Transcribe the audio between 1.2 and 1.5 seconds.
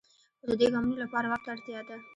واک ته